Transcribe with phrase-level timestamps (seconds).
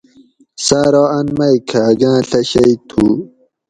[0.65, 3.03] سہ ارو ان مئی کھاگاۤں ڷہ شئی تھو